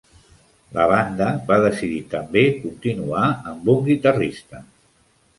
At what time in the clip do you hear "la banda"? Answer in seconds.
0.75-1.25